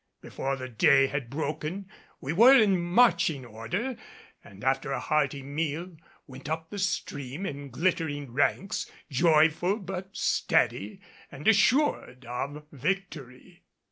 Before 0.19 0.55
the 0.55 0.67
day 0.67 1.05
had 1.05 1.29
broken 1.29 1.87
we 2.19 2.33
were 2.33 2.57
in 2.59 2.81
marching 2.81 3.45
order 3.45 3.97
and 4.43 4.63
after 4.63 4.91
a 4.91 4.99
hearty 4.99 5.43
meal 5.43 5.95
went 6.25 6.49
up 6.49 6.71
the 6.71 6.79
stream 6.79 7.45
in 7.45 7.69
glittering 7.69 8.33
ranks, 8.33 8.89
joyful 9.11 9.77
but 9.77 10.09
steady 10.17 11.01
and 11.31 11.47
assured 11.47 12.25
of 12.25 12.65
victory. 12.71 13.61